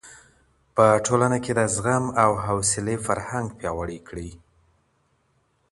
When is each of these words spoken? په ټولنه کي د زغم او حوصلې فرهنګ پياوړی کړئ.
په 0.75 0.85
ټولنه 1.05 1.37
کي 1.43 1.51
د 1.59 1.61
زغم 1.75 2.05
او 2.23 2.31
حوصلې 2.45 2.95
فرهنګ 3.07 3.47
پياوړی 3.57 3.99
کړئ. 4.07 4.29